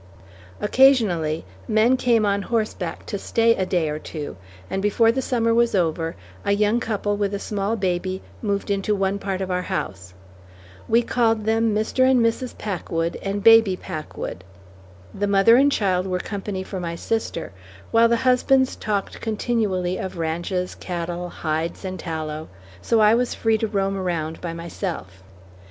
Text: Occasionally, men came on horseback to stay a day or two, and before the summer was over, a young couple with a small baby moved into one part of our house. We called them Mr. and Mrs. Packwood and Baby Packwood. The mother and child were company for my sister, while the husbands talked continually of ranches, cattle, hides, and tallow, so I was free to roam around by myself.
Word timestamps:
Occasionally, 0.59 1.45
men 1.67 1.95
came 1.95 2.25
on 2.25 2.41
horseback 2.41 3.05
to 3.05 3.19
stay 3.19 3.53
a 3.55 3.67
day 3.67 3.87
or 3.87 3.99
two, 3.99 4.35
and 4.67 4.81
before 4.81 5.11
the 5.11 5.21
summer 5.21 5.53
was 5.53 5.75
over, 5.75 6.15
a 6.43 6.53
young 6.53 6.79
couple 6.79 7.17
with 7.17 7.35
a 7.35 7.39
small 7.39 7.75
baby 7.75 8.23
moved 8.41 8.71
into 8.71 8.95
one 8.95 9.19
part 9.19 9.41
of 9.41 9.51
our 9.51 9.61
house. 9.61 10.15
We 10.87 11.03
called 11.03 11.45
them 11.45 11.75
Mr. 11.75 12.03
and 12.09 12.19
Mrs. 12.19 12.57
Packwood 12.57 13.15
and 13.21 13.43
Baby 13.43 13.77
Packwood. 13.77 14.43
The 15.13 15.27
mother 15.27 15.55
and 15.55 15.71
child 15.71 16.07
were 16.07 16.17
company 16.17 16.63
for 16.63 16.79
my 16.79 16.95
sister, 16.95 17.51
while 17.91 18.07
the 18.09 18.17
husbands 18.25 18.75
talked 18.75 19.21
continually 19.21 19.99
of 19.99 20.17
ranches, 20.17 20.73
cattle, 20.73 21.29
hides, 21.29 21.85
and 21.85 21.99
tallow, 21.99 22.47
so 22.81 23.01
I 23.01 23.13
was 23.13 23.35
free 23.35 23.59
to 23.59 23.67
roam 23.67 23.95
around 23.95 24.41
by 24.41 24.53
myself. 24.53 25.21